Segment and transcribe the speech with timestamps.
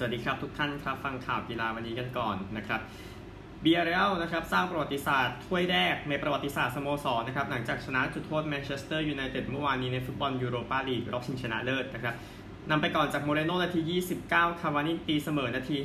[0.00, 2.80] สวัสดีครับทุกท่านครับฟังข่าวกีฬาวันนี้กันก่อนนะครับ
[3.62, 12.14] บียาร์เรอัลนะครับสร้างประวัติศาสตร์ถ้วยแรกในประวัติศาสตร์สโมสรนะครับหลังจากชนะจุดโทษแมนเชสเตอร์ยูไนเต็ดเมื่อวานนี้ในฟุตบอลยูโรปาลีกรอบชิงชนะเลิศนะครับ
[12.70, 13.80] นำไปก่อนจากโมเรโนนาที
[14.24, 15.76] 29 คาวานิตีเสมอนาที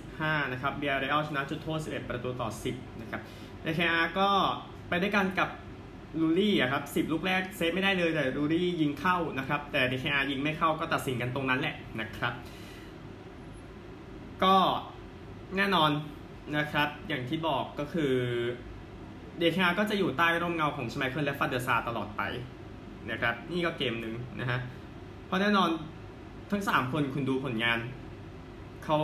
[0.00, 3.20] 55 นะครับบียาร์เรอัลชนะจุดโทษ 11 ประตูต่อ 10 นะครับ
[3.62, 4.28] ในเคอาร์ก็
[4.88, 5.48] ไปด้วยกันกับ
[6.20, 12.34] รุลลี่อะครับสิบลูกแรกเซฟไม่ได้เลยแต่รุลลี่ยิงเข้านะครับแต่เดเคอายิงไม่เข้าก็ตัดสินกันตรงนั้นแหละนะครับ
[14.44, 14.56] ก็
[15.56, 15.90] แน่นอน
[16.56, 18.14] นะครับ อย่างที่บอกก็คือ
[19.38, 22.22] เดเคอาก็จะอยู่ใต้ร่มเงาของชไมเคิลและฟานเดอร์ซาร์ตลอดไป
[23.10, 24.58] นะครับ นี่ก็เกมหนึ่งนะฮะ
[25.26, 25.70] เพราะแน่นอน
[26.50, 27.78] ทั้งสามคนคุณดูผลงาน
[28.84, 29.00] เขา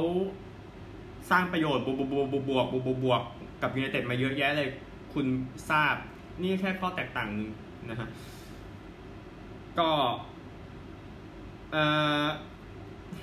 [1.30, 3.22] สร้างประโยชน์บวกบวกบวกบวกบวกบวก
[3.62, 4.70] กับยูไนเต็ดมาเยอะแยะเลย
[5.14, 5.26] คุณ
[5.70, 5.94] ทราบ
[6.42, 7.50] นี่แค่ข้อแตกต่างนึง
[7.90, 8.08] นะฮะ
[9.78, 9.90] ก็
[11.72, 11.84] เอ่
[12.22, 12.24] อ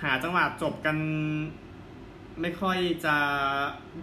[0.03, 0.97] หาจังหวะจบกัน
[2.41, 3.15] ไม่ค่อยจะ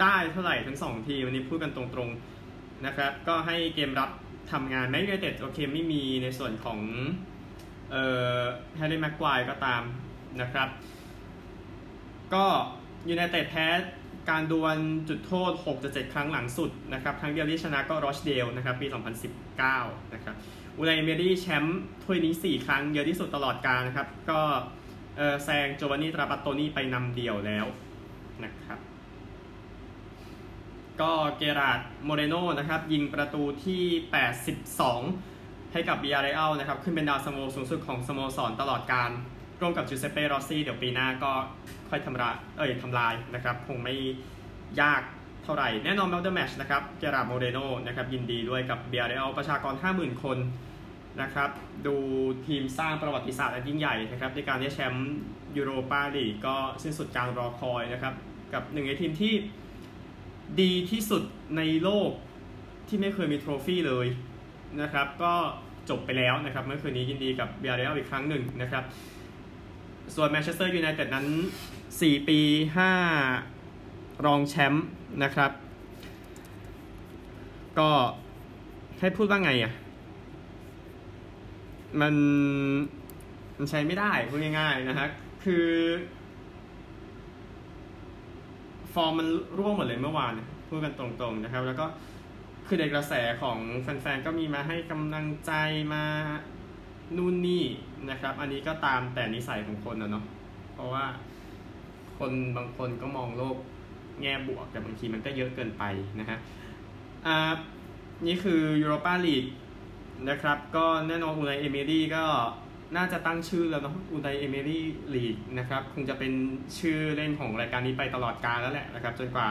[0.02, 4.10] ได้เท่าไหร่ทั้งสองทีวันนี้พูดกันตรงๆนะครับก็ให้เกมรับ
[4.52, 6.78] ทำงานแม้ยูไนเต็ดโอเคไม่มีในส่วนของ
[7.90, 8.04] เอ่
[8.38, 8.40] อ
[8.76, 9.82] แฮร์รี่แม็กไกวร์ก็ตาม
[10.40, 10.68] นะครับ
[12.34, 12.44] ก็
[13.08, 13.66] ยูไนเต็ดแพ้
[14.30, 14.76] การดวล
[15.08, 18.86] จุดโทษ 6-7 ครั้งหลังสุดนะครับ ครั้งเดียวที่ชนะก็รอชเดลนะครับ ปี
[19.50, 20.34] 2019 นะครับ
[20.76, 24.40] อูไนเมรี่แชมป์ถ้วยนี้ 4 ครั้งเยอะที่สุดตลอดกาลนะครับ ก็
[25.44, 27.66] แซงโจวานนี่ตราปัตโตนี่ไปนำเดี่ยวแล้ว
[28.44, 28.78] นะครับ
[31.00, 33.82] ก็เกราดโมเรโนนะครับ ยิงประตูที่
[34.98, 39.10] 82 ให้กับบิอาเรอัลนะครับ ขึ้นเป็นดาวสโมสูงสุดของสโมสรตลอดการ
[39.60, 41.32] ร่วมกับจูเซเป้รอซี่เดี๋ยวปีหน้าก็
[41.88, 43.94] ค่อยทำลายเอ้ยทำลายนะครับ คงไม่
[44.80, 45.02] ยาก
[45.44, 50.38] เท่าไหร่ แน่นอน man of the match นะครับ เคราร์ดโมเรโนนะครับ ยินดีด้วยกับบียาร์เรอัลประชากร 50,000 คน
[51.22, 51.50] นะครับ
[51.86, 51.96] ดู
[52.46, 55.10] ทีมสร้างประวัติศาสตร์อันยิ่งใหญ่นะครับในการได้แชมป์
[55.56, 58.14] ยูโรปาลีกก็สิ้นสุดการรอคอยนะครับ
[58.54, 59.34] กับหนึ่งในทีมที่
[60.60, 61.22] ดีที่สุด
[61.56, 62.10] ในโลก
[62.88, 64.06] ที่ไม่เคยมี trophy เลย
[64.80, 65.34] นะครับ ก็
[65.90, 68.84] จบไปแล้วนะครับ เมื่อคืนนี้ยินดีกับบียาร์เรอัลอีกครั้งหนึ่งนะครับ
[70.14, 71.26] ส่วนแมนเชสเตอร์ยูไนเต็ดนั้น
[71.76, 72.40] 4 ปี
[73.48, 74.86] 5 รองแชมป์
[75.22, 75.50] นะครับ
[77.78, 77.90] ก็
[79.00, 79.72] ให้พูดว่าไงอะ
[82.00, 82.14] มัน
[83.58, 85.08] มันใช้ไม่ได้พูดง่ายๆนะฮะ
[85.44, 85.66] คือ
[89.04, 89.28] อร์มมัน
[89.58, 90.32] ร่วงหมดเลยเมื่อวาน
[90.68, 91.86] พูดกันตรงๆนะครับ แล้วก็
[92.66, 95.52] คือในกระแสของแฟนๆ ก็มีมาให้กำลังใจ
[95.94, 96.04] มา
[97.16, 97.64] นู่นนี่
[98.10, 100.24] นะครับ อันนี้ก็ตามแต่นิสัยของคนนะเนาะ
[100.74, 101.04] เพราะว่า
[102.18, 103.56] คนบางคนก็มองโลก
[104.20, 105.84] แง่บวก แต่บางทีมันก็เยอะเกินไป
[106.20, 106.38] นะฮะ
[107.26, 107.36] อ่า
[108.26, 109.44] นี่คือยูโรปาลีก
[110.28, 112.24] นะครับ ก็แน่นอนอูไนเอเมรี่ก็
[112.96, 114.84] น่าจะตั้งชื่อแล้วเนาะอูไนเอเมรี่
[115.14, 116.32] ลีกนะครับ คงจะเป็น
[116.78, 119.50] ชื่อเล่นของรายการนี้ไปตลอดกาลแล้วแหละนะครับ จนกว่า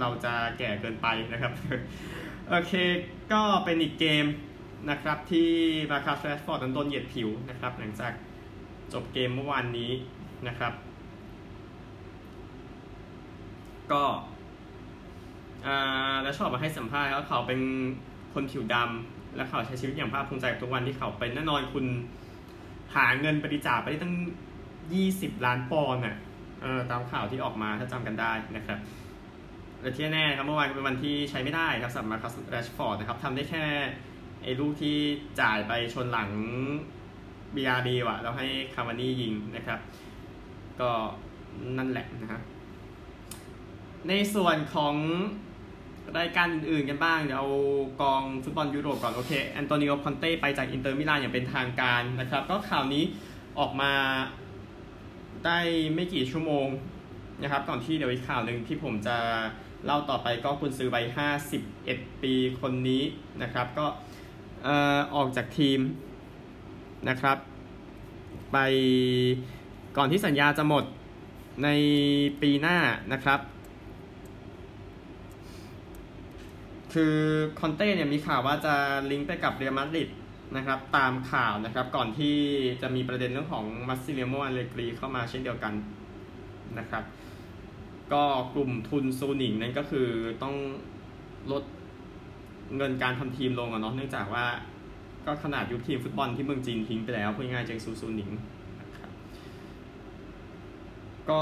[0.00, 1.52] เราจะแก่เกินไปนะครับ
[2.48, 2.72] โอเค
[3.32, 4.26] ก็เป็นอีกเกม
[4.90, 5.50] นะครับ ที่
[5.90, 8.12] มาคาสแรดฟอร์ดโดนเหยียดผิวนะครับ หลังจาก
[8.92, 9.90] จบเกมเมื่อวานนี้
[10.48, 10.72] นะครับ
[13.92, 14.04] ก็
[16.22, 17.60] แล้วชอบมาให้สัมภาษณ์แล้วเขาเป็น
[18.34, 21.84] คนผิวดำ และเขาใช้ชีวิตอย่างภาคภูมิใจทุกวันที่เขาเป็นแน่นอนคุณ
[22.94, 24.14] หาเงินบริจาคไปได้ตั้ง
[24.94, 26.16] ยี่สิบล้านปอนด์อะ
[26.90, 28.78] ตามข่าวที่ออกมาถ้าจำกันได้นะครับ
[29.80, 33.64] และที่แน่ครับเมื่อวานเป็นวันที่ใช้ไม่ได้ครับสำหรับมาร์คัสแรชฟอร์ดนะครับทำได้แค่
[34.42, 34.96] ไอ้ลูกที่
[35.40, 36.30] จ่ายไปชนหลัง
[37.54, 39.80] บียาร์เรอัลแล้วให้คาร์วานี่ยิงนะครับ
[40.80, 40.90] ก็
[41.78, 42.40] นั่นแหละนะฮะ
[44.08, 44.94] ในส่วนของ
[46.18, 47.48] รายการอื่นๆกันบ้าง เดี๋ยวเอา
[48.00, 53.04] กองฟุตบอลยุโรปก่อน โอเคแอนโตนิโอคอนเต้ไปจากอินเตอร์มิลานอย่างเป็นทางการนะครับ ก็ข่าวนี้
[53.58, 53.92] ออกมา
[55.44, 55.58] ได้
[55.94, 56.66] ไม่กี่ชั่วโมง
[57.42, 59.16] นะครับก่อนที่เดี๋ยวอีกข่าวหนึ่งที่ผมจะ
[59.84, 60.96] เล่าต่อไปก็คุณซื้อใบ
[61.60, 63.02] 51 ปีคนนี้
[63.42, 63.86] นะครับ ก็
[65.14, 65.80] ออกจากทีม
[67.08, 67.38] นะครับ
[68.52, 68.58] ไป
[69.96, 70.84] ก่อนที่สัญญาจะหมด
[71.64, 71.68] ใน
[72.42, 72.78] ปีหน้า
[73.12, 73.40] นะครับ
[76.94, 77.14] คือ
[77.60, 78.74] คอนเต้เนี่ยมีข่าวว่าจะ
[79.10, 80.08] ลิงก์ไปกับเรอัลมาดริด
[80.56, 82.36] นะครับตามข่าวนะครับก่อนที่
[82.82, 85.74] จะมีประเด็นเรื่องของมัสซิมิเลียโนอัลเลกรีเข้ามาเช่นเดียวกัน
[86.78, 87.04] นะครับ
[88.12, 90.08] ก็กลุ่มทุนซูนิงนั่นก็คือ
[90.42, 90.54] ต้อง
[91.52, 91.62] ลด
[92.76, 94.46] เงินการทำทีมลงอะเนาะเนื่องจากว่า
[95.26, 98.30] ก็ขนาดยุบทีมฟุตบอลที่เมืองจีนทิ้งไปแล้วพูดง่ายๆเจียงซูซูนิง
[98.80, 99.10] นะครับ
[101.30, 101.40] ก็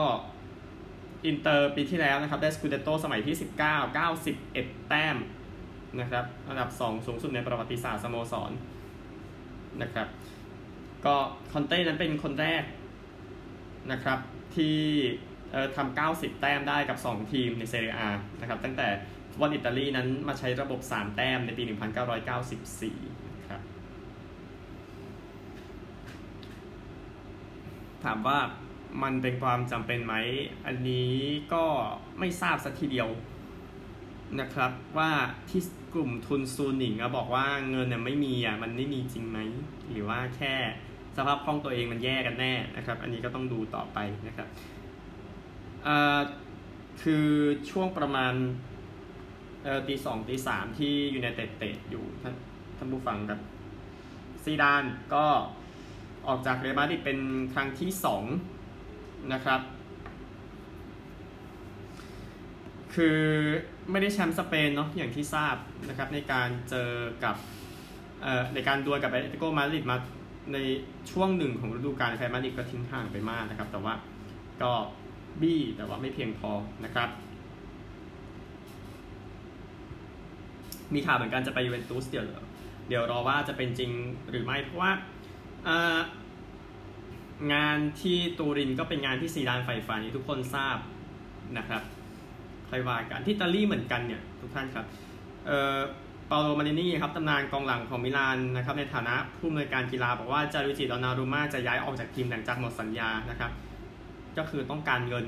[1.27, 5.17] อินเตอร์ปีที่แล้วนะครับได้สกูเดโตสมัยที่ 19 91 แต้ม
[6.01, 8.53] นะครับอันดับ 2 สูงสุดในประวัติศาสตร์สโมสร
[9.83, 10.09] นะครับ
[11.05, 11.15] ก็
[11.53, 12.63] คอนเต้นั้นเป็นคนแรก
[13.93, 14.19] นะครับ
[14.57, 14.79] ที่
[15.77, 18.09] ทำ 90 แต้มได้กับ 2 ทีมในเซเรียอา
[18.41, 18.89] นะครับตั้งแต่
[19.31, 23.63] ฟุตบอลอิตาลีนั้นมาใช้ระบบ 3 แต้มในปี 1994ครับ
[28.05, 28.39] ถามว่า
[29.03, 30.15] มันเป็นความจำเป็นไหม
[30.67, 31.13] อันนี้
[31.53, 31.65] ก็
[32.19, 33.09] ไม่ทราบสักทีเดียว
[34.41, 35.11] นะครับว่า
[35.51, 35.63] ที่
[35.95, 39.39] กลุ่มทุนซูนิงบอกว่าเงินเนี่ยไม่มีอะมันไม่มีจริงไหม
[39.91, 40.55] หรือว่าแค่
[41.17, 44.49] สภาพคล่องตัวเองมันแย่กันแน่นะครับ อันนี้ก็ต้องดูต่อไปนะครับ
[47.03, 47.27] คือ
[47.71, 48.35] ช่วงประมาณ
[49.89, 52.35] ตีสองตีสามที่ยูไนเต็ดเตะอยู่ท่าน
[52.77, 53.41] ท่านผู้ฟังครับ
[54.45, 54.85] ซีดาน
[55.15, 55.25] ก็
[56.27, 57.19] ออกจากเรอัลมาดริดเป็น
[57.53, 58.25] ครั้งที่สอง
[59.33, 59.61] นะครับ
[62.95, 63.21] คือ
[63.91, 65.57] ไม่ได้แชมป์สเปนเนาะอย่างที่ทราบ
[65.89, 66.91] นะครับในการเจอ
[67.25, 67.37] กับ
[68.55, 69.97] ในการดวลกับแอตเลติโกมาดริดมา
[70.53, 70.59] ใน
[71.11, 73.95] ช่วงหนึ่งของฤดูกาลแฟนมาดริดก็ทิ้งห่างไปมากนะครับ แต่ว่า
[74.63, 74.73] ก็
[75.41, 76.51] บี้แต่ว่าไม่เพียงพอ
[76.85, 77.09] นะครับ
[80.95, 82.27] มีข่าวเหมือนกันจะไปยูเวนตุสเดี๋ยว
[82.89, 83.91] เดี๋ยวรอว่าจะเป็นจริง
[84.31, 84.93] หรือไม่เพราะว่า
[87.53, 90.79] งานที่ตูรินก็เป็นงานที่ซีดานไฟฟ้านี้ทุกคนทราบ
[91.59, 91.83] นะครับ
[92.69, 94.87] ใค่อยว่ากันที่อิตาลีเหมือนกันเนี่ยทุกท่านครับ
[95.47, 95.79] เอ่อ
[96.29, 103.51] เปาโลมารินีครับตำนานกองหลังของมิลานนะครับในฐานะผู้อำนวยการกีฬาบอกว่าจารุจิดอนารูมาจะย้ายออกจากทีมหลังจากหมดสัญญานะครับ
[104.39, 105.27] ก็คือต้องการเงิน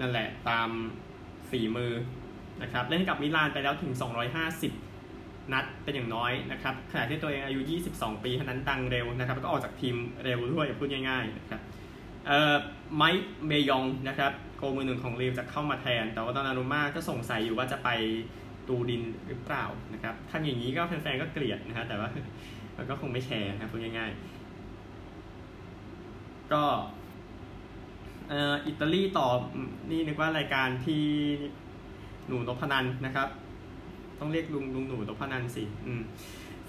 [0.00, 0.68] นั่นแหละตาม
[1.50, 1.92] ฝีมือ
[2.62, 3.92] นะครับเล่นกับมิลานไปแล้วถึง
[4.44, 4.87] 250
[5.52, 7.60] นัดเป็นอย่างน้อยนะครับขณะที่ตัวเองอายุ
[7.90, 11.60] 22 ปีเท่านั้นดังเร็วนะครับก็ออกจากทีมเร็วด้วยพูดง่ายๆนะครับ
[12.26, 12.54] เอ่อ
[12.96, 17.88] ไมค์เมยองนะครับโกมือหนึ่งของรีวจะเข้ามาแทน แต่ว่าตอนนารุมาก็สงสัยอยู่ว่าจะไป
[18.68, 19.64] ตูดินหรือเปล่า
[19.94, 22.08] นะครับทำอย่างนี้ก็แฟนๆก็เกลียดนะครับแต่ว่า
[22.76, 26.64] มันก็คงไม่แคร์นะพูดง่ายๆ ก็
[28.28, 29.28] เอ่ออิตาลีต่อ
[29.90, 31.04] นี่นึกว่ารายการที่
[32.26, 33.28] หนูนพนันนะครับ
[34.20, 35.64] ต้องเรียกลุงลุงหนูนพนันสิ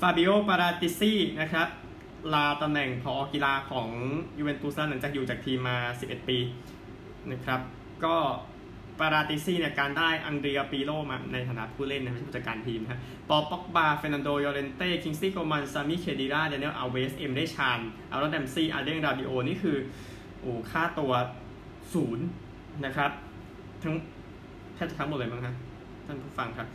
[0.01, 1.67] ฟาบิโอ ปาราติซีนะครับ
[2.33, 3.89] ลาตำแหน่งพอกีฬาของ
[4.37, 6.37] ยูเวนตุสหลังจากอยู่จากทีมมา 11 ปี
[7.31, 7.59] นะครับ
[8.05, 8.15] ก็
[8.99, 17.79] ปาราติซีเนี่ยการได้อังเดรียปีโลมาในฐานะผู้เล่นนะไม่ใช่ผู้จัดการทีมนะปอป็อกบาเฟรนันโดยอเรนเต้ คิงซี่โกมันซามิเคดิราเดนเนลอัลเวส เอ็มได้ชาน
[18.11, 19.77] อารอนแดมซี่ อาร์เดนราบิโอ นี่คือ
[20.39, 21.11] โอ้ค่าตัว
[21.93, 22.25] ศูนย์
[22.85, 23.11] นะครับ
[23.83, 23.93] ทั้ง
[24.75, 25.55] แทบจะทั้งหมดเลยมั้งครับ
[26.05, 26.67] ท่านผู้ฟังครับ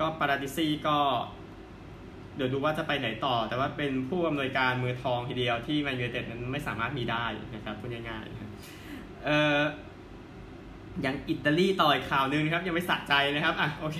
[0.00, 0.98] ก็ปาราติซีก็
[2.36, 7.24] เดี๋ยวดูว่าจะไปไหนต่อ แต่ว่าเป็นผู้อำนวยการมือทองทีเดียวที่แมนยูเต็ดนั้นไม่สามารถมีได้
[7.54, 9.60] นะครับพูดง่ายๆเอ่อ
[11.04, 13.98] ยังอิตาลีต่ออีกข่าวหนึ่งครับยังไม่สะใจนะครับอะโอเค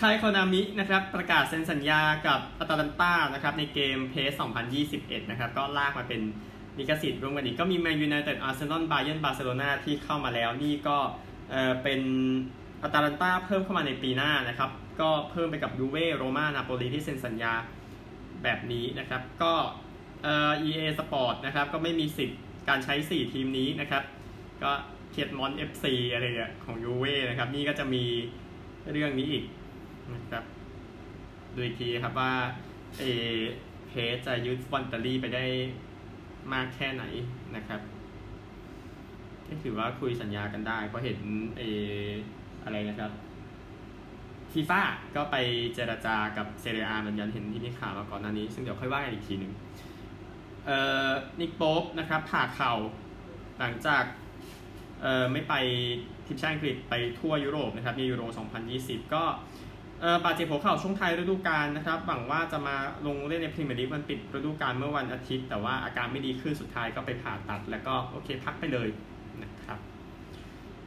[0.00, 4.40] ค่ายโคนามินะครับประกาศเซ็นสัญญากับอตาลันต้านะครับในเกม PES
[4.82, 6.20] 2021 นะครับก็ลากมาเป็น
[6.78, 10.96] ลิขสิทธิ์ร่วมกันอีกก็มีแมนยูไนเต็ดอาร์เซนอลบาเยนบาร์เซโลนาที่เข้ามาแล้วนี่ก็
[11.50, 12.00] เออเป็น
[12.82, 14.70] อตาลันตาเพิ่มเข้ามาในปีหน้านะครับ
[15.00, 17.52] ก็เพิ่มไปกับยูเว่โรม่านาโปลีที่เซ็นสัญญา
[18.42, 19.54] แบบนี้นะครับ ก็
[20.22, 24.02] เอ่อ EA Sport นะครับ ก็ไม่มีสิทธิ์การใช้ 4 ทีมนี้นะครับ
[24.62, 24.72] ก็
[25.10, 28.04] เปียดมอนเต FC อะไรเนี่ยของยูเว่นะครับ นี่ก็จะมี
[28.92, 29.44] เรื่องนี้อีก
[30.14, 30.44] นะครับ
[31.54, 32.32] ดูอีกทีครับว่า
[32.98, 33.04] เอ
[33.88, 35.44] เพจจะยึดฟอนตาลีไปได้
[36.52, 37.04] มากแค่ไหน
[37.56, 37.80] นะครับ
[39.46, 41.18] ก็ถือว่าคุยสัญญากันได้เพราะเห็น
[41.58, 41.62] เอ
[42.64, 43.12] อะไรนะครับ
[44.52, 44.80] ฟีฟ่า
[45.16, 45.36] ก็ไป
[45.74, 49.52] เจราจากับเซเรียเหมือนกันเห็นที่นี่ข่าวมาก่อนหน้านี้ ซึ่งเดี๋ยวค่อยว่ากันอีกทีหนึ่ง
[50.66, 50.78] เอ่
[51.08, 52.72] อนิกโป๊ปนะครับผ่าเข่า
[53.58, 54.04] หลังจาก
[55.02, 55.54] เอ่อไม่ไป
[56.26, 58.22] ทีมชาติอังกฤษไปทั่วยุโรปนะครับในยูโร
[58.68, 59.24] 2020 ก็
[60.00, 62.76] เออบาดเจ็บหัวเข่าช่วงท้ายฤดูกาลนะครับหวังว่าจะมา
[63.06, 68.88] ลงเล่นในพรีเมียร์ลีกมันปิดฤดูกาลเมื่อวันอาทิตย์ แต่ว่าอาการไม่ดีขึ้นสุดท้ายก็ไปผ่าตัด แล้วก็โอเคพักไปเลย
[69.42, 69.78] นะครับ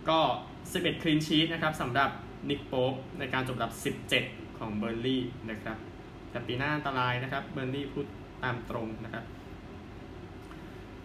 [0.09, 0.19] ก็
[0.61, 2.09] 11 คลีนชีตนะครับสำหรับ
[2.49, 3.71] นิกโป๊ในการจบดับ
[4.17, 5.77] 17 ของเบอร์ลี่นะครับ
[6.31, 8.05] แต่ปีหน้าอันตรายนะครับเบอร์ลี่พูด
[8.43, 9.23] ตามตรงนะครับ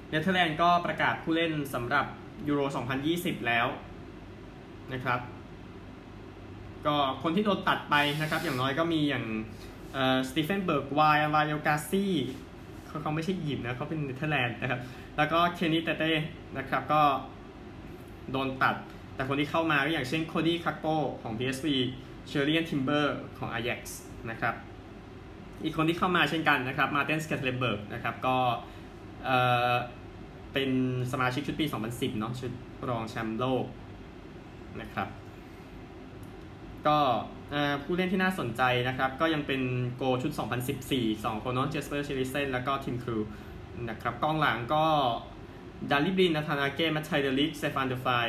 [0.09, 2.07] เนเธอร์แลนด์ก็ประกาศผู้เล่นสำหรับ
[2.49, 2.61] ยูโร
[3.04, 3.66] 2020 แล้ว
[4.92, 5.21] นะครับ
[6.87, 9.25] ก็คนที่โดนตัดไปนะครับอย่างน้อยก็มีอย่าง
[10.28, 12.12] สตีเฟนเบิร์กไวน์ อันวาเอลกาซี่
[12.87, 14.80] เขาเขาไม่ใช่อียิปต์นะเขาเป็นเนเธอร์แลนด์นะครับ
[15.16, 16.12] แล้วก็เคนนี่ เตเต้
[16.59, 17.02] นะครับก็
[18.33, 18.75] โดนตัด
[19.15, 20.87] แต่คนที่เข้ามาก็อย่างเช่นโคดี้ กักโป
[21.23, 21.67] ของ PSV
[22.29, 23.81] เยอร์เรียนทิมเบอร์ของ Ajax
[24.31, 24.55] นะครับ
[25.65, 28.37] อีกคนที่เข้ามาเช่นกันนะครับมาร์เทนสเตเคเลนเบิร์กนะครับก็
[29.25, 29.31] เอ
[29.73, 29.75] อ
[30.53, 30.71] เป็น
[31.13, 32.53] สมาชิกชุดปี 2010 เนาะชุด
[32.89, 33.65] รองแชมป์โลก
[34.81, 35.09] นะครับ
[36.87, 36.99] ก็
[37.83, 39.61] ผู้เล่นที่น่าสนใจนะครับ ก็ยังเป็น
[39.97, 40.33] โกลชุด
[40.79, 43.19] 2014 2 คนเนาะ เจสเปอร์ ซิลเลสเซนแล้วก็ทิมครูล
[43.89, 44.85] นะครับกองหลังก็
[45.91, 48.27] เดลี่ย์ บลินด์ นาธาน อาเก้มัตไธส์ เดอ ลิกต์ สเตฟานเดอ ไฟร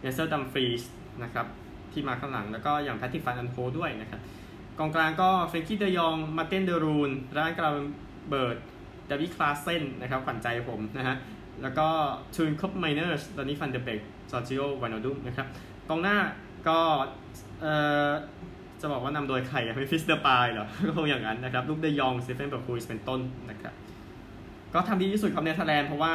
[0.00, 0.82] เดนเซล ดัมฟรีส
[1.22, 1.46] นะครับ
[1.92, 4.20] ที่มาข้างหลังแล้วก็อย่างแพทริค ฟานอานโฮลต์ด้วยนะครับ
[4.78, 7.70] กองกลางก็เฟรนกี้เดอ ยองมาร์เทนเดอ รูน ไรอันกรา
[8.28, 8.56] เวนเบิร์ก
[9.10, 11.16] ดาวี่ คลาสเซนนะครับขวัญใจผมนะฮะ
[11.62, 11.88] แล้วก็
[12.34, 14.00] ทูนคอปไมเนอร์ส ดอนนี่ ฟานเดอ เบค
[14.30, 15.46] จอร์จินิโอ ไวนัลดุมนะครับ
[15.88, 16.16] กองหน้า
[16.68, 16.78] ก็
[17.60, 17.74] เอ่
[18.08, 18.10] อ
[18.80, 23.20] จะบอกว่านำโดยใครอะไม่ฟิสเดอร์ปายเหรอ ก็คงอย่างนั้นนะครับ ลุค เดอ ยอง สตีเฟนเบิร์กเฮาส์เป็นต้น
[23.50, 23.74] นะครับ
[24.74, 26.14] ก็ทำดีที่สุดครับเนเธอร์แลนด์เพราะว่า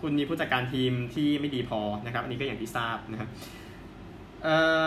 [0.00, 3.28] คุณมีผู้จัดการทีมที่ไม่ดีพอนะครับ อันนี้ก็อย่างที่ทราบนะครับ
[4.42, 4.86] เอ่อ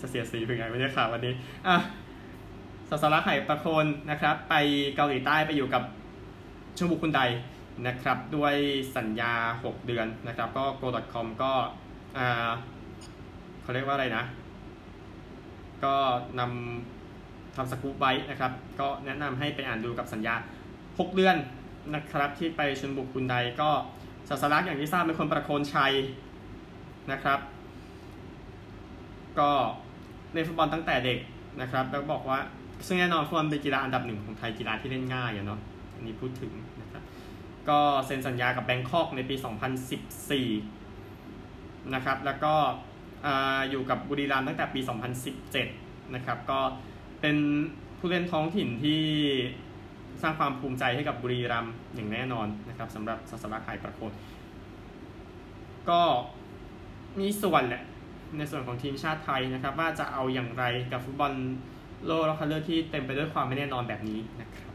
[0.00, 1.34] จะเสียสีเป็นไงไม่ได้ข่าววันนี้
[1.68, 1.76] อะ
[2.88, 4.54] สสระไข่ประโคนนะครับ ไป
[4.96, 5.82] เกาหลีใต้ไปอยู่กับ
[6.78, 7.22] ชมบุคุณใด
[7.86, 8.54] นะครับ ด้วย
[8.96, 11.52] สัญญา 6 เดือนนะครับ ก็ go.com ก็
[12.18, 12.50] อ่า
[13.62, 14.24] เขาเรียกว่าอะไรนะ
[15.84, 15.94] ก็
[16.38, 20.34] นำทำสกู๊ปไว้นะครับ ก็แนะนำให้ไปอ่านดูกับสัญญา
[20.76, 21.36] 6 เดือน
[21.94, 23.70] นะครับที่ไปชนบุกคุณใดก็
[24.28, 25.92] ศาสลักอย่างที่ทราบเป็นคนประโคนชัย
[27.12, 27.40] นะครับ
[29.38, 29.50] ก็
[30.34, 31.18] ในฟุตบอลตั้งแต่เด็ก
[31.60, 32.38] นะครับ แล้วบอกว่า
[32.86, 35.60] ซึ่งแน่นอนฟุตบอลเป็นกีฬาอันดับหนึ่งของไทยกีฬาที่เล่นง่ายอะเนาะ
[35.94, 37.02] อันนี้พูดถึงนะครับ
[37.68, 39.36] ก็เซ็นสัญญากับแบงคอกในปี
[40.64, 42.54] 2014 นะครับ แล้วก็
[43.70, 44.80] อยู่กับบุรีรัมย์ตั้งแต่ปี
[45.46, 46.60] 2017 นะครับ ก็
[47.20, 47.36] เป็น
[47.98, 49.02] ผู้เล่นท้องถิ่นที่
[50.22, 54.12] สร้างความภูมิใจให้กับบุรีรัมย์อย่างแน่นอนนะครับสำหรับสัสลักไข่ประโคน
[55.90, 56.02] ก็
[57.20, 57.82] มีส่วนแหละ
[58.36, 61.32] ในส่วนของทีมชาติไทยนะครับ ว่าจะเอาอย่างไรกับฟุตบอล
[62.06, 64.74] โลกและคัลเลือร์ที่เต็มไปด้วยความไม่แน่นอนแบบนี้นะครับ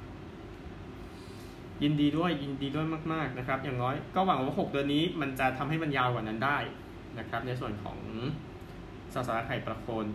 [1.83, 6.57] ยินดีด้วยยินดีด้วยมาก ๆนะครับ อย่างน้อยก็หวังว่า 6 เดือนนี้มันจะทำให้มันยาวกว่านั้นได้
[7.19, 7.97] นะครับ ในส่วนของ
[9.13, 10.05] สาสารไข่ประโคน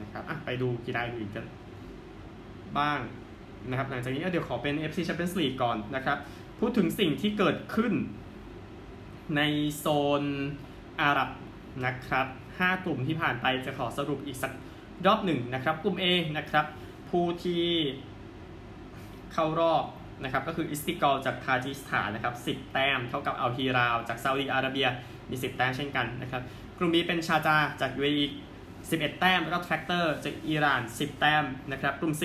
[0.00, 1.44] นะครับไปดูกีฬาอื่นกัน
[2.78, 3.00] บ้าง
[3.68, 6.18] นะครับหลังจากนี้เดี๋ยวขอเป็น FC Champions League ก่อนนะครับ
[6.60, 7.92] พูดถึงสิ่งที่เกิดขึ้น
[9.36, 9.40] ใน
[9.76, 9.86] โซ
[10.20, 10.22] น
[11.02, 11.30] อาหรับ
[11.84, 12.26] นะครับ
[12.58, 14.52] 5 กลุ่มที่ผ่านไปจะขอสรุปอีกสัก
[15.06, 16.04] รอบหนึ่งนะครับ กลุ่ม A
[16.38, 16.66] นะครับ
[17.10, 17.64] ผู้ที่
[19.32, 19.84] เข้ารอบ
[20.24, 24.86] นะครับก็คืออิสติกอลจากทาจิสถานนะครับ10 แต้มเท่ากับอัลฮีราว จากซาอุดีอาระเบีย
[25.30, 26.42] มี 10 แต้มเช่นกันนะครับ
[26.78, 28.24] กลุ่ม B เป็นชาร์จาห์จาก UAE
[28.70, 32.24] 11 แต้ม แล้วก็แทรกเตอร์จากอิหร่าน 10 แต้มนะครับ กลุ่ม C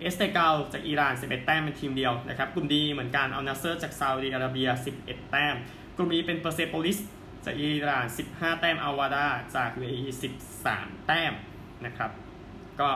[0.00, 4.68] เอสเตกลาลจากอิหร่าน 11 แต้มเป็นทีมเดียวนะครับ กลุ่ม D เหมือนกันอัลนาสเซอร์จากซาอุดิอาระเบีย
[5.00, 5.54] 11 แต้ม
[5.96, 6.98] กลุ่ม E เป็นเปอร์เซโปลิส
[7.44, 10.06] จากอิหร่าน 15 แต้มอัลวาห์ดาจาก UAE
[10.56, 11.32] 13 แต้ม
[11.86, 12.10] นะครับ
[12.80, 12.88] ก็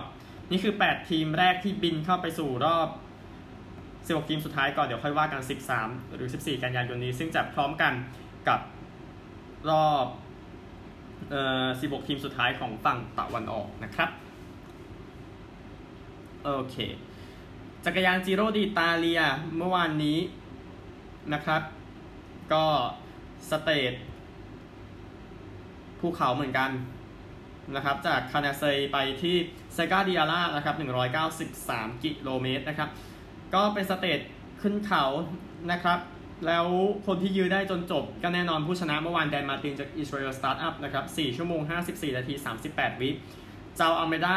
[0.50, 2.88] นี่คือ 8 ทีมแรกที่บินเข้าไปสู่รอบ
[4.08, 5.42] 16 ทีมสุดท้ายก่อน เดี๋ยวค่อยว่ากัน
[5.78, 7.92] 13 หรือ 14 กันยายนนี้ ซึ่งจะพร้อมกัน
[8.49, 8.61] กับ
[9.70, 10.06] รอบ
[11.30, 14.08] เอ่อ 16 ทีมสุดท้ายของฝั่งตะวันออกนะครับ
[16.44, 16.76] โอเค
[17.84, 19.22] จักรยานจีโรดีตาเลีย
[19.56, 20.18] เมื่อวานนี้
[21.34, 21.62] นะครับ
[22.52, 22.64] ก็
[23.50, 23.92] สเตท
[26.00, 26.70] ภูเขาเหมือนกัน
[27.74, 29.36] นะครับ จากคานาเซไปที่
[29.74, 30.74] เซกาดิอาร่านะครับ
[31.34, 32.88] 193 กิโลเมตรนะครับ
[33.54, 34.20] ก็เป็น stage
[34.62, 35.04] ขึ้นเขา
[35.72, 35.98] นะครับ
[36.46, 36.66] แล้ว
[37.06, 41.60] คนที่ยืนได้จนจบ ก็แน่นอนผู้ชนะเมื่อวานแดนมาร์ตินจากอิสราเอลสตาร์ทอัพนะครับ4ชั่วโมง
[41.90, 42.34] 54 นาที
[42.68, 43.10] 38 วิ
[43.76, 44.36] เจาอัลเมดา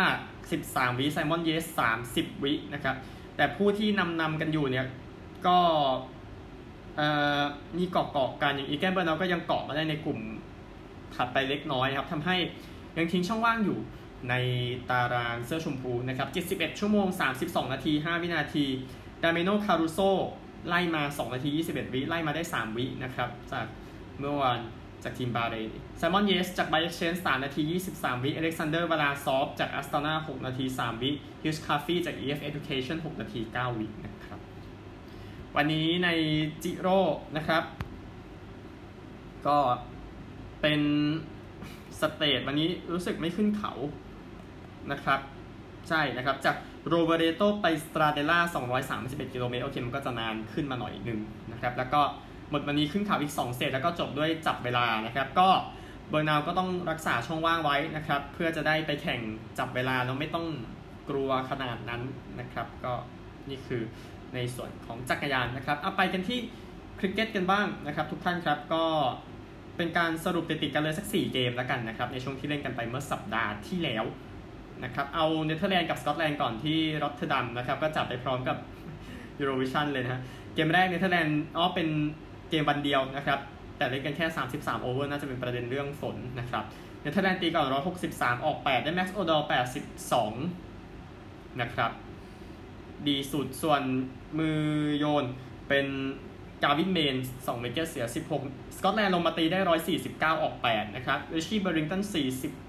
[0.49, 1.49] 13 วิไซมอนเยต
[1.79, 2.95] ส์30 วินะครับ
[3.35, 4.85] แต่ผู้ที่นำนำกันอยู่เนี่ย
[5.47, 5.57] ก็
[7.77, 10.19] มีเกาะเกาะกันอย่างอีแกนเบอร์นัลก็ยังเกาะมาได้ในกลุ่ม
[11.15, 12.35] ถัดไปเล็กน้อยครับทำให้
[12.97, 13.79] ยังทิ้งช่องว่างอยู่
[14.29, 14.33] ใน
[14.89, 16.29] ตารางเสื้อชมพูนะครับ
[16.59, 17.07] 71 ชั่วโมง
[17.41, 18.65] 32 นาที 5 วินาที
[19.21, 19.99] ดาเมียโนคารูโซ
[20.67, 23.65] ไล่มา 2 นาที 21 วิ ไล่มาได้ 3 วินะครับ จาก
[24.19, 24.59] เมื่อวาน
[25.03, 27.61] จากทีมบาห์เรนไซมอนเยตส์จากไบค์เอ็กซ์เชนจ์สามนาที
[27.93, 31.11] 23 วิอเล็กซานเดอร์วลาซอฟจากอัสตานา6นาที 3 วิ
[31.43, 34.39] ฮิวจ์คาร์ธี่จาก EF Education 6 นาที 9 วินะครับ
[35.55, 36.09] วันนี้ใน
[36.63, 36.99] จิโร่
[37.37, 37.63] นะครับ
[39.47, 39.57] ก็
[40.61, 40.81] เป็น
[41.99, 43.73] stage วันนี้รู้สึกไม่ขึ้นเขา
[44.91, 45.19] นะครับ
[45.89, 46.55] ใช่นะครับ จาก
[46.87, 48.39] โรเวเรโตไปสตราเดลล่า
[48.91, 51.19] 231 กิโลเมตรโอเคมันก็จะนานขึ้นมาหน่อยหนึ่ง
[51.51, 52.01] นะครับ แล้วก็
[52.49, 55.49] หมดวันนี้ขึ้นเขาอีก 2 stage แล้วก็จบด้วยจับเวลานะครับ ก็
[56.09, 59.21] เบอร์นัลก็ต้องรักษาช่องว่างไว้นะครับ เพื่อจะได้ไปแข่ง
[59.59, 60.45] จับเวลาแล้วไม่ต้อง
[61.09, 62.01] กลัวขนาดนั้น
[62.39, 62.93] นะครับ ก็
[63.49, 63.81] นี่คือ
[64.33, 66.39] ในส่วนของจักรยานนะครับเอาไปกันที่
[66.99, 68.85] คริกเก็ตกันบ้างนะครับ ทุกท่านครับก็
[69.77, 74.03] เป็นการสรุปติดๆกันเลยสัก 4 เกมแล้วกันนะครับ ในช่วงที่เล่นกันไปเมื่อสัปดาห์ที่แล้ว
[74.83, 78.57] นะครับ เอาเนเธอร์แลนด์กับสกอตแลนด์ก่อนที่รอตเทอร์ดัมนะครับ ก็จับไปพร้อมกับ
[79.39, 80.21] ยูโรวิชันเลยนะฮะ
[80.53, 81.87] เกมแรกเนเธอร์แลนด์อ๋อเป็น
[82.49, 83.39] เกมวันเดียวนะครับ
[83.77, 84.25] แต่เล่นกันแค่
[84.55, 86.63] 33 over น่าจะเป็นประเด็นเรื่องฝนนะครับ
[87.01, 87.67] เนเธอร์แลนด์ตีก่อน
[88.05, 89.41] 163 ออก 8 ได้แม็กซ์โอดาวด์
[90.51, 91.91] 82 นะครับ
[93.07, 93.81] ดีสุดส่วน
[94.39, 94.61] มือ
[94.99, 95.25] โยน
[95.69, 95.87] เป็น
[96.63, 98.05] กาวินเมน2 wicket เสีย
[98.39, 99.59] 16 สกอตแลนด์ลงมาตีได้
[100.01, 102.01] 149 ออก 8 นะครับริชชี่เบอร์ริงตัน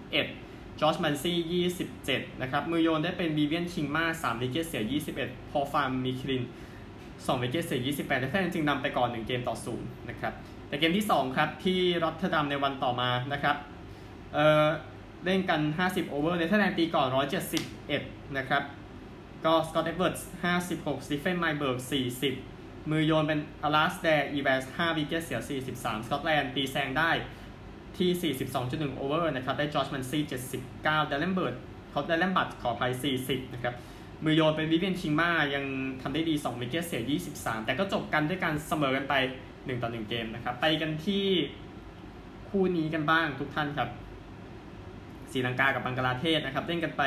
[0.06, 1.64] 41 จอร์จมันซี่
[2.00, 4.82] 27 นะครับ มือโยนได้เป็นวิเวียนคิงมา3 wicket เสีย
[5.18, 6.42] 21 พอล ฟาน มีเคอเรน
[7.22, 10.32] 2 wicket เสีย28เนเธอร์แลนด์จึงนำไปก่อน 1 เกมต่อ0นะครับ
[10.68, 13.56] แต่เกมที่ 2 ครับ ที่รอตเทอร์ดัมในวันต่อมานะครับ
[14.34, 14.66] เอ่อ
[15.24, 17.08] เล่นกัน 50 over เนเธอร์แลนด์ตีก่อน
[17.72, 18.62] 171 นะครับ
[19.44, 20.14] ก็สกอตต์ เอ็ดเวิร์ด
[20.60, 21.78] 56สตีเฟนไมเบิร์ก
[22.34, 25.40] 40 มือโยนเป็นอลาสแดร์อีแวนส์ 5 wicket เสีย
[25.74, 27.10] 43 สกอตแลนด์ตีแซงได้
[27.98, 28.34] ที่
[28.64, 30.22] 42.1 over นะครับ ได้จอร์จมันซี่
[30.64, 31.54] 79ดีแลนเบิร์ด
[31.90, 32.92] เอ๊ย ดีแลนบัดจ์ขออภัย
[33.24, 33.74] 40 นะครับ
[34.24, 35.64] มือโยนเป็นวิเวียนคิงมายัง
[36.02, 37.02] ทำได้ดี 2 wicket เสีย
[37.34, 39.14] 23 แต่ก็จบกันด้วยการเสมอกันไป
[39.48, 41.24] 1 ต่อ 1 เกมนะครับ ไปกันที่
[42.48, 43.88] คู่นี้กันบ้างทุกท่านครับ
[45.32, 47.02] ศรีลังกากับบังกลาเทศนะครับ เล่นกันไป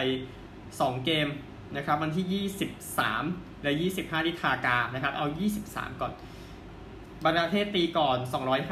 [0.51, 1.27] 2 เกม
[1.75, 5.25] นะครับ วันที่ 23 และ 25 ที่ทากานะครับ เอา
[5.63, 6.11] 23 ก่อน
[7.23, 8.17] บังกลาเทศตีก่อน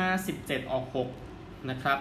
[0.07, 0.85] 257 ออก
[1.27, 1.99] 6 นะครับ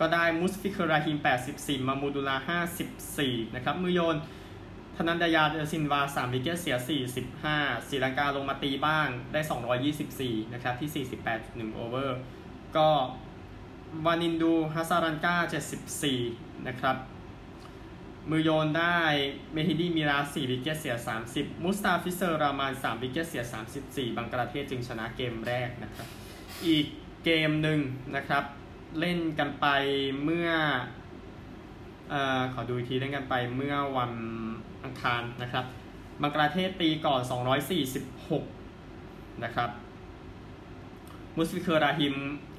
[0.00, 1.16] ก็ได้มุสฟิกราฮิม
[1.52, 2.60] 84 มามูดุลา
[2.96, 4.16] 54 นะครับ มือโยน
[5.00, 6.76] ธนันดายาเดซินวา3วิกเกตเสีย
[7.30, 9.40] 45ศรีลังกาลงมาตีบ้างได้
[9.96, 12.18] 224 นะครับ ที่ 48.1 over
[12.76, 12.88] ก็
[14.06, 15.34] Wanindu Hasaranga
[16.04, 16.96] 74 นะครับ
[18.30, 18.98] มือโยนได้
[19.52, 20.94] Mehidy Miraz 4 wicket เสีย
[21.30, 23.42] 30 Mustafizur Rahman 3 wicket เสีย
[23.80, 26.06] 34 บังกลาเทศจึงชนะเกมแรกนะครับ
[26.66, 26.86] อีก
[27.24, 27.80] เกมหนึ่ง
[28.16, 28.44] นะครับ
[28.98, 29.66] เล่นกันไป
[30.24, 30.50] เมื่อ
[32.10, 34.12] เอ่อขอดูอีกทีเล่นกันไปเมื่อวัน
[34.84, 35.64] อังคารนะครับ
[36.22, 37.20] บังกลาเทศตีก่อน
[38.52, 39.70] 246 นะครับ
[41.36, 42.14] Mushfiqur Rahim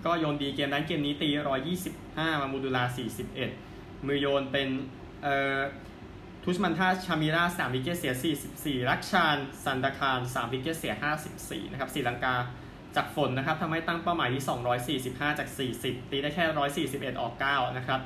[0.05, 1.29] ก็โยนดีเกมนั้นเกมนี้ตี
[1.85, 2.83] 125 Mahmudullah
[3.45, 4.67] 41 มือโยนเป็น
[5.23, 5.59] เอ่อ
[6.43, 8.13] Dushmantha Chameera 3 wicket เสีย
[8.47, 10.93] 44 Lakshan Sandakan 3 wicket เสีย
[11.33, 12.35] 54 นะครับศรีลังกา
[12.95, 14.43] จากฝนนะครับทำให้ตั้งเป้าหมายที่
[15.01, 15.47] 245 จาก
[15.79, 16.45] 40 ตีได้แค่
[16.87, 18.01] 141 ออก 9 นะครับ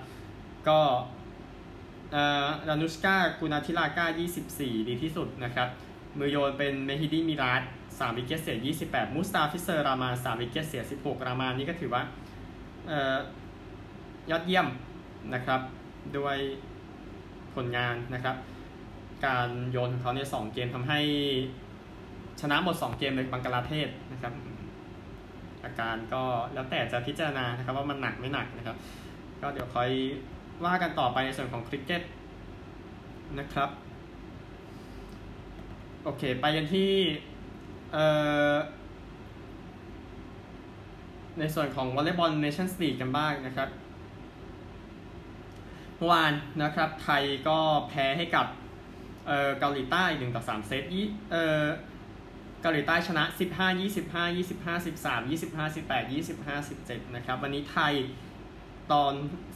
[0.67, 0.79] ก็
[2.69, 4.05] Danushka Gunathilaka
[4.49, 5.67] 24 ดีที่สุดนะครับ
[6.17, 12.01] มือโยนเป็น Mehidy Miraz 3 wicket เสีย 28 Mustafizur Rahman 3 wicket เสีย 16 Rahman นี่ก็ถือว่า
[12.87, 13.17] เอ่อ
[14.31, 14.67] ยอดเยี่ยม
[15.33, 15.61] นะครับ
[16.17, 16.37] ด้วย
[17.55, 18.35] ผลงานนะครับ
[19.25, 20.99] การโยนของเขาเนี่ยสองเกมทำให้
[22.41, 24.33] ชนะหมด 2 เกมในบังกลาเทศนะครับ
[25.63, 26.23] อาการก็
[26.53, 28.77] แล้วแต่จะพิจารณานะครับว่ามันหนักไม่หนักนะครับ
[29.41, 29.89] ก็เดี๋ยวคอย
[30.65, 32.03] ว่ากันต่อไปในส่วนของคริกเก็ต
[33.39, 33.69] นะครับ
[36.03, 36.91] โอเค ไปกันที่
[37.93, 38.05] เอ่
[38.53, 38.55] อ
[41.39, 43.69] ในส่วนของวอลเลย์บอลเนชั่นสลีกกันบ้างนะครับ
[45.97, 47.57] เมื่อวานนะครับ ไทยก็
[47.89, 48.47] แพ้ให้กับ
[49.27, 51.65] เอ่อเกาหลีใต้1ต่อ3เซตยี่เอ่อ
[52.61, 57.93] เกาหลีใต้ชนะ 15 25 25 13 25 18 25 17 นะครับ วันนี้ไทย
[58.91, 59.13] ตอน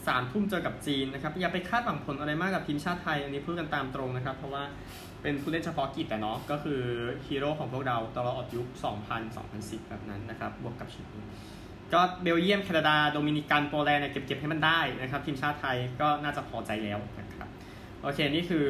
[0.08, 4.64] สามทุ่มเจอกับจีนนะครับอย่าไปคาดหวังผลอะไรมากกับทีมชาติไทย อันนี้พูดกันตามตรงนะครับ เพราะว่า
[5.22, 6.82] เป็นผู้เล่นเฉพาะกิจแต่เนาะก็คือ
[7.28, 8.68] ฮีโร่ของพวกเราตลอดยุค
[9.06, 11.26] 2000 2010 แบบนั้นนะครับ บวกกับชุดนี้
[11.94, 17.50] ก็เบลเยียมแคนาดา โดมินิกันโปแลนด์เนี่ยเก็บๆให้มันได้นะครับ ทีมชาติไทยก็น่าจะพอใจแล้วนะครับ
[18.02, 18.68] โอเค นี่คือ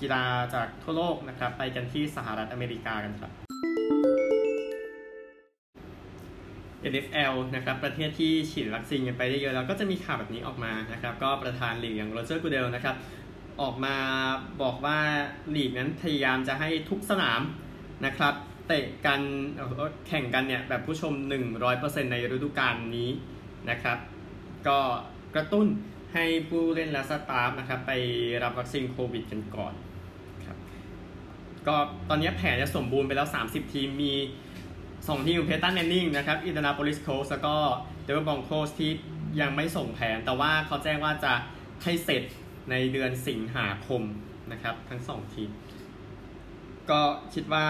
[0.00, 3.45] กีฬาจากทั่วโลกนะครับ ไปกันที่สหรัฐอเมริกากันครับ
[6.92, 12.96] NFL นะครับประเทศที่ฉีดวัคซีนกันไปได้เยอะแล้วก็จะมีข่าวแบบนี้ออกมานะครับก็ประธานลีกอย่างโรเจอร์กูเดลนะครับ
[13.62, 13.96] ออกมา
[14.62, 14.98] บอกว่า
[15.54, 17.40] ลีกนั้นพยายามจะให้ทุกสนาม
[18.06, 18.34] นะครับ
[18.66, 19.20] เตะกัน
[20.08, 21.12] แข่งกันเนี่ยแบบผู้ชม
[21.62, 23.10] 100%ในฤดูกาลนี้
[23.70, 23.98] นะครับ
[24.66, 24.78] ก็
[25.34, 25.66] กระตุ้น
[26.14, 27.92] ให้ผู้เล่นและ staff นะครับไป
[28.42, 29.72] รับวัคซีนโควิดกันก่อน
[30.44, 30.56] ครับ
[31.66, 31.76] ก็
[32.08, 34.14] ตอนนี้แผนจะสมบูรณ์ไปแล้ว 30 ทีมมี
[35.06, 37.54] 2ทีม Peyton Manning นะครับ Indianapolis Colts แล้วก็
[38.04, 38.90] Denver Broncos ที่
[39.40, 41.32] ยังไม่ส่งแผน แต่ว่าเขาแจ้งว่าจะ
[41.82, 42.22] ให้เสร็จ
[42.70, 44.02] ในเดือนสิงหาคม
[44.52, 45.50] นะครับ ทั้ง2ทีม
[46.90, 47.00] ก็
[47.34, 47.66] คิดว่า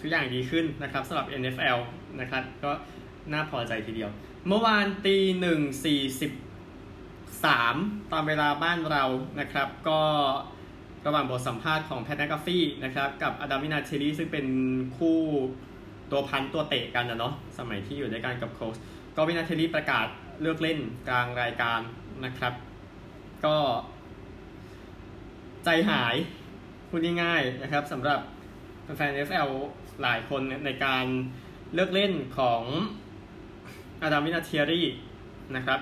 [0.00, 1.78] ทุกอย่างดีขึ้นนะครับสำหรับ NFL
[2.20, 2.70] นะครับ ก็
[3.32, 4.10] น่าพอใจทีเดียว
[4.46, 6.32] เมื่อวานตีหนึ่งสี่สิบ
[7.44, 7.74] สาม
[8.12, 9.04] ตามเวลาบ้านเรา
[9.40, 10.00] นะครับ ก็
[11.06, 14.46] ระหว่างบทสัมภาษณ์ของ Pat McAfee นะครับ กับ Adam Vinatieri ซึ่งเป็น
[14.96, 15.18] คู่
[16.10, 18.76] ตัว punt ตัวเตะกันนะเนาะสมัยที่อยู่ด้วยกันกับ Colts
[19.16, 20.06] ก็ Vinatieri ประกาศ
[20.42, 21.80] เลิกเล่นกลางรายการ
[22.24, 22.52] นะครับ
[23.44, 23.56] ก็
[25.64, 26.14] ใจหาย
[26.88, 28.20] พูดง่ายๆนะครับสำหรับ
[28.96, 29.50] แฟน NFL
[30.02, 31.04] หลายคนในการ
[31.74, 32.62] เลิกเล่นของ
[34.02, 34.86] Adam Vinatieri
[35.56, 35.80] นะครับ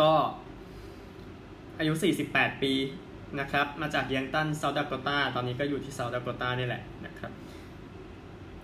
[0.00, 0.12] ก็
[1.78, 1.92] อายุ
[2.28, 2.72] 48 ปี
[3.40, 6.82] นะครับ มาจาก Yankton South Dakota ตอนนี้ก็อยู่ที่ South Dakota นี่แหละ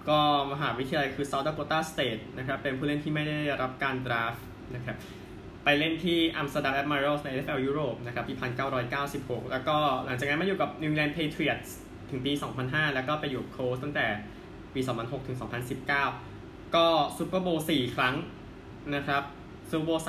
[0.08, 0.18] ก็
[0.52, 4.34] มหาวิทยาลัยคือ South Dakota State นะครับ เป็นผู้เล่นที่ไม่ได้รับการ draft
[4.74, 4.96] นะครับ
[5.64, 8.34] ไปเล่นที่ Amsterdam Admirals ใน NFL ยุโรปนะครับปี
[8.92, 11.70] 1996 แล้วก็หลังจากนั้นมาอยู่กับ New England Patriots
[12.10, 12.32] ถึงปี
[12.64, 14.06] 2005 แล้วก็ไปอยู่ Colts ตั้งแต่
[14.74, 15.36] ปี 2006 ถึง
[16.04, 16.86] 2019 ก็
[17.18, 18.14] Super Bowl 4ครั้ง
[18.94, 19.22] นะครับ
[19.70, 20.06] Super Bowl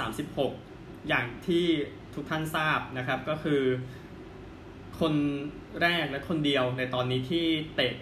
[0.51, 1.65] 36 อย่างที่
[2.15, 3.61] ทุกท่านทราบนะครับก็คือ
[4.99, 5.13] คน
[5.81, 7.93] แรกและคนเดียวในตอนนี้ที่เตะ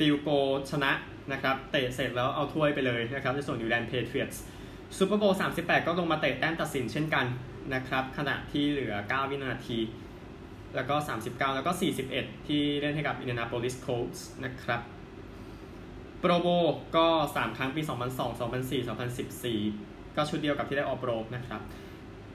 [0.00, 0.28] field goal
[0.70, 0.92] ชนะ
[1.32, 4.36] นะครับเตะเสร็จแล้วเอาถ้วยไปเลยนะครับในส่วน New England Patriots
[4.98, 7.26] ซูเปอร์โบว์38ก็ลงมาเตะแต้มตัดสินเช่นกัน
[7.74, 9.78] นะครับขณะที่เหลือ 9 วินาที
[10.74, 10.94] แล้วก็
[11.26, 11.72] 39 แล้วก็
[12.10, 14.80] 41 ที่เล่นให้กับ Indianapolis Colts นะครับ
[16.18, 16.48] โปรโบ
[16.96, 17.90] ก็ 3 ครั้งปี 2002
[18.68, 18.88] 2004
[19.48, 21.60] 2014 ก็ชุดเดียวกับที่ได้ออโปรนะครับ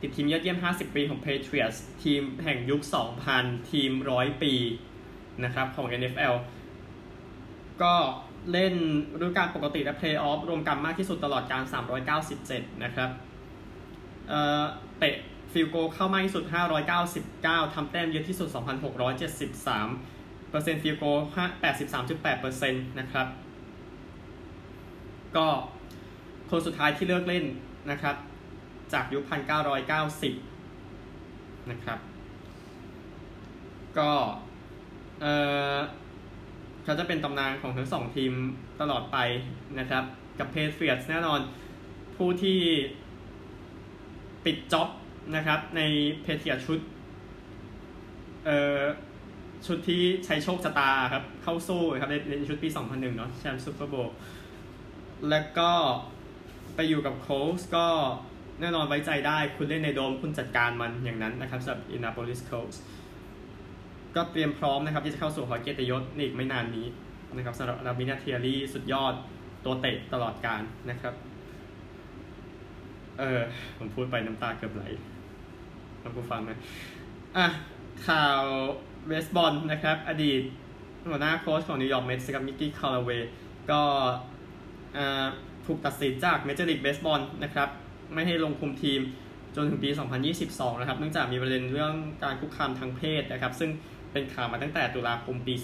[0.01, 2.81] ติดทีมยอดเยี่ยม 50 ปีของ Patriots ทีมแห่งยุค
[3.25, 4.53] 2000 ทีม 100 ปี
[5.43, 6.35] นะครับของ NFL
[7.83, 7.93] ก็
[8.51, 8.73] เล่น
[9.13, 11.63] ฤดูกาลปกติและเพลย์ออฟรวมกันมากที่สุดตลอดกาล
[12.23, 13.09] 397 นะครับ
[14.29, 14.63] เอ่อ
[14.99, 15.15] เตะ
[15.53, 16.43] field goal เข้ามากที่สุด
[17.09, 18.49] 599 ทำแต้มเยอะที่สุด
[19.49, 21.03] 2,673 เปอร์เซ็นต์ field goal
[21.73, 23.27] 83.8เปอร์เซ็นต์นะครับ
[25.35, 25.47] ก็
[26.49, 27.45] คนสุดท้ายที่เลิกเล่น
[27.91, 28.15] นะครับ
[28.93, 29.23] จากยุค
[30.87, 31.99] 1990 นะครับ
[33.97, 34.11] ก็
[35.21, 35.33] เอ่
[35.75, 35.77] อ
[36.85, 38.33] เขาจะเป็นตำนานของทั้งสองทีม
[38.81, 39.17] ตลอดไป
[39.79, 40.03] นะครับ
[40.39, 41.39] กับ Patriots แน่นอน
[42.15, 42.59] ผู้ที่
[44.45, 44.89] ปิด job
[45.35, 45.81] นะครับ ใน
[46.21, 46.79] Patriots ชุด
[48.45, 48.81] เอ่อ
[49.65, 54.15] ชุดที่ใช้โชคชะตาครับ เข้าสู้ครับในในชุดปี 2001 เนาะแชมป์ Super Bowl
[55.29, 55.71] แล้วก็
[56.75, 57.87] ไปอยู่กับ Colts ก็
[58.61, 62.77] แน่นอนไว้ใจได้ คุณเล่นในโดมคุณจัดการมันอย่างนั้นนะครับสำหรับ Indianapolis Colts
[64.15, 66.87] ก็เตรียมพร้อมนะครับที่จะเข้าสู่หอเกียรติยศในอีกไม่นานนี้
[67.35, 69.13] นะครับสำหรับ Adam Vinatieri สุดยอด
[69.65, 71.13] ตัวเตะตลอดกาลนะครับ
[73.19, 73.41] เออ
[73.77, 74.83] ผมพูดไปน้ำตาเกือบไหล
[76.01, 76.57] ท่านผู้ฟังนะ
[77.37, 77.47] อะ
[78.07, 78.41] ข่าว
[79.07, 80.41] เบสบอลนะครับ อดีต
[81.09, 83.29] หัวหน้าโค้ชของ New York Mets กับ Mickey Callaway
[83.71, 83.81] ก็
[85.65, 87.69] ถูกตัดสินจากเมเจอร์ลีกเบสบอลนะครับ
[88.13, 89.01] ไม่ให้ลงคุมทีม
[89.55, 89.89] จนถึงปี
[90.35, 93.69] 2022 นะครับ เนื่องจากมีประเด็นเรื่องการคุกคามทางเพศนะครับ ซึ่ง
[94.15, 95.55] เป็นข่าวมาตั้งแต่ตุลาคมปี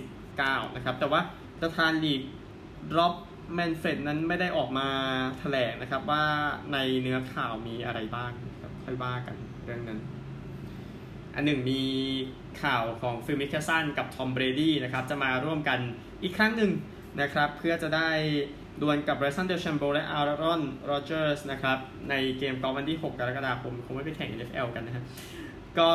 [0.00, 1.20] 2019 นะครับ แต่ว่า
[1.60, 2.22] ประธานลีก
[2.98, 3.14] Rob
[3.54, 4.88] Manfred นั้นไม่ได้ออกมา
[5.38, 6.24] แถลงนะครับว่า
[6.72, 8.30] ในเนื้อข่าวมีอะไรบ้าง
[8.62, 10.00] ครับค่อยว่ากันเรื่องนั้น
[11.34, 11.82] อันหนึ่งมี
[12.62, 15.78] ข่าวของ Phil Mickelson กับ Tom Brady นะครับจะมาร่วมกัน
[16.22, 16.72] อีกครั้งหนึ่ง
[17.20, 18.10] นะครับเพื่อจะได้
[18.82, 21.78] ดวลกับ Bryson DeChambeau และ Aaron Rodgers นะครับ
[22.10, 25.04] ในเกมกอล์ฟวันที่ 6 กรกฎาคม คงไม่ไปแข่ง NFL กันนะฮะ
[25.78, 25.90] ก็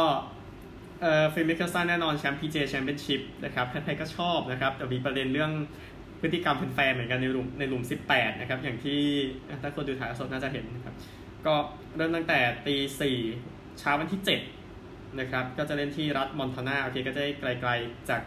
[1.02, 5.52] เอ่อ Phil Mickelson แน่นอนแชมป์ PGA Championship นะครับใครๆก็ชอบนะครับ แต่มีประเด็นเรื่อง
[6.22, 9.02] พฤติกรรมแฟนๆเหมือนกันในหลุมในหลุม 18 นะครับ อย่างที่
[9.62, 10.96] ถ้าคนดูถ่ายสดน่าจะเห็นนะครับ
[11.46, 11.54] ก็
[11.96, 13.18] เริ่มตั้งแต่ตีสี่
[13.80, 14.22] เช้าวันที่
[14.68, 18.22] 7 นะครับ ก็จะเล่นที่รัฐมอนทานาโอเคก็จะไกลๆจาก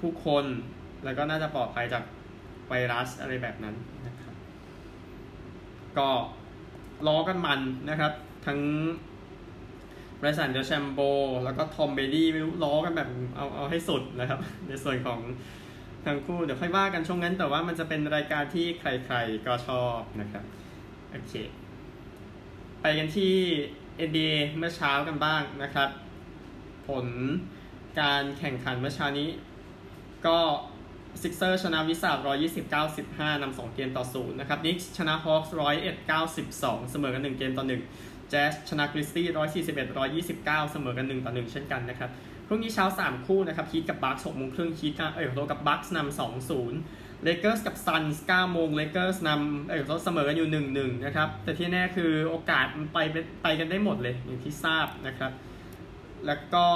[0.00, 0.44] ผู้คน
[1.04, 2.04] แล้วก็น่าจะปลอดภัยจาก
[2.68, 3.74] ไวรัสอะไรแบบนั้น
[4.06, 4.34] นะครับ
[5.98, 6.08] ก็
[7.06, 8.12] ล้อกันมันนะครับ
[8.46, 8.60] ทั้ง
[10.22, 11.00] Bryson DeChambeau
[11.44, 15.20] แล้วก็ Tom Brady ไม่รู้ล้อกันแบบเอาเอาให้สุดนะครับ ในส่วนของ
[16.06, 20.44] ทั้งคู่เดี๋ยวค่อยว่ากันช่วงนั้น แต่ว่ามันจะเป็นรายการที่ใครๆก็ชอบนะครับ
[21.10, 21.34] โอเค
[22.80, 23.34] ไปกันที่
[24.08, 25.88] NBA เมื่อเช้ากันบ้างนะครับ
[26.88, 27.06] ผล
[28.00, 29.28] การแข่งขันเมื่อเช้านี้
[30.26, 30.38] ก็
[31.22, 35.54] Sixers ชนะ Wizards 120 95นำ2เกมต่อ 0 นะครับ Knicks ชนะ Hawks
[35.86, 42.10] 101 92 เสมอกัน 1 เกมต่อ 1 แจ๊สชนะ Grizzlies 141 129เอ็ดร้อยี่สิบเก้าเสมอกัน1ต่อ1เช่นกันนะครับ
[42.46, 52.98] พรุ่งนี้เช้า3คู่นะครับ Heat กับ Bucks 6โมงครึ่ง Heat เอ้ยขอโทษกับ Bucks นำ2 0เลเกอร์สกับ Suns 9โมงเลเกอร์สนำเอ้ยขอโทษเสมอกันอยู่1 1นะครับแต่ที่แน่คือโอกาสมันไป
[53.42, 55.32] ไปกันได้หมดเลยอย่างที่ทราบนะครับ
[56.26, 56.66] แล้วก็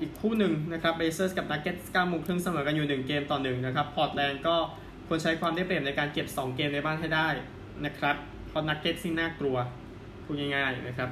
[0.00, 4.56] อีกคู่หนึ่งนะครับ Blazers กับ Nuggets 9โมงครึ่งเสมอกันอยู่1เกมต่อ1นะครับพอร์ตแลนด์ก็
[5.08, 7.28] ควรใช้ความได้เปรียบในการเก็บ2เกมในบ้านให้ได้
[7.84, 8.16] นะครับ
[8.48, 9.58] เพราะ Nuggets ซิ่งน่ากลัว
[10.26, 11.10] พูดง่ายๆนะครับ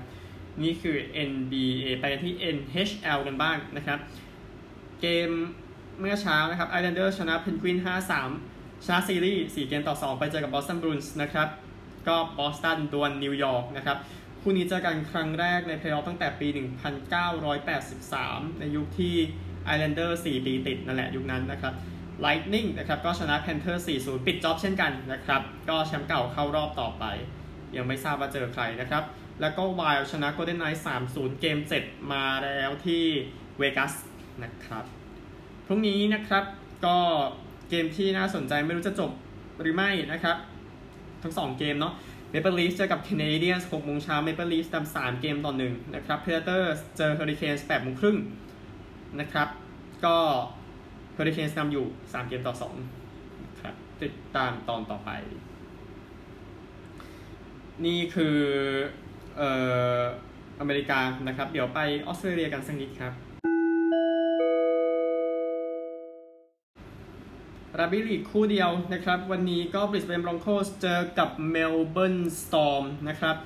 [0.63, 0.97] นี่คือ
[1.31, 3.99] NBA ไปที่ NHL กันบ้างนะครับ
[5.01, 5.31] เกม
[6.01, 7.79] เมื่อเช้านะครับไอ l ลนเดอร์ชนะเพนกวิน
[8.33, 11.49] 5-3 ชนะซีรีส์4เกมต่อ 2 ไปเจอกับ Boston Bruins นะครับ
[12.09, 13.99] ก็บอสตันดวลนิวยอร์กนะครับ
[14.41, 16.49] คู่นี้เจอกันครั้งแรกในเพลย์ออฟตั้งแต่ปี
[17.75, 19.15] 1983 ในยุคที่
[19.65, 21.75] ไอ l ลนเดอร์4ปีติดนั่นแหละยุคนั้นนะครับ
[22.25, 27.05] Lightning นะครับก็ชนะ Panther 4-0 ปิด job เช่นกันนะครับ ก็แชมป์เก่าเข้ารอบต่อไป
[27.77, 29.05] ยังไม่ทราบว่าเจอใครนะครับ
[29.41, 33.05] แล้วก็ Wild ชนะ Golden Knights 3-0เกม7มาแล้วที่
[33.59, 33.93] เวกัส
[34.43, 34.85] นะครับ
[35.67, 36.45] พรุ่งนี้นะครับ
[36.87, 36.97] ก็
[37.71, 39.11] เกมที่น่าสนใจไม่รู้จะจบ
[39.61, 40.37] หรือไม่นะครับ
[41.23, 41.95] ทั้ง 2 เกมเนาะ
[42.33, 48.17] Maple Leafs เจอกับ Canadiens 6โมงเช้า Maple Leafs นำ3เกมต่อ1นะครับ Predators เจอ Hurricanes 8โมงครึ่ง
[49.21, 49.49] นะครับ
[50.05, 50.17] ก็
[51.17, 52.55] Hurricanes นำอยู่ 3 เกมต่อ
[53.05, 55.11] 2ครับติดตามตอนต่อไป
[57.87, 58.37] นี่คือ
[59.37, 59.51] เอ่
[59.99, 60.01] อ
[60.61, 63.13] อเมริกานะครับ เดี๋ยวไปออสเตรเลียกันสักนิดครับ
[67.79, 73.37] รักบี้ลีกคู่เดียวนะครับ วันนี้ก็บริสเบน Broncos เจอกับเมลเบิร์น Storm นะครับ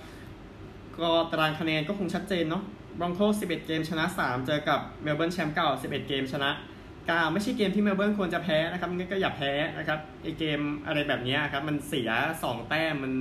[1.01, 2.63] ก็ตารางคะแนนก็คงชัดเจนเนาะ
[2.99, 6.51] Broncos 11 เกมชนะ 3 เจอกับเมลเบิร์นแชมป์เก่า 11 เกมชนะ
[6.93, 12.11] 9ไม่ใช่เกมที่เมลเบิร์นควรจะแพ้นะครับงั้นก็อย่าแพ้นะครับไอเกมอะไรแบบนี้ครับ มันเสีย
[12.41, 13.15] 2 แต้มมัน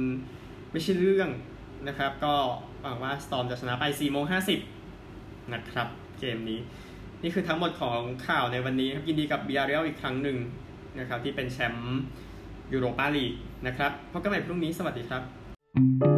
[0.71, 1.29] ไม่ใช่เรื่อง
[1.87, 2.33] นะครับ ก็
[2.81, 4.25] หวังว่า Storm จะชนะไป4โมง
[4.87, 5.87] 50 นะครับ
[6.19, 6.59] เกมนี้
[7.23, 10.37] นี่คือทั้งหมดของข่าวในวันนี้ครับ ยินดีกับเบียร์เรียลอีกครั้งหนึ่ง
[10.99, 11.99] นะครับ ที่เป็นแชมป์
[12.73, 13.33] ยูโรปาลีก
[13.67, 16.16] นะครับพบกันใหม่พรุ่งนี้สวัสดีครับ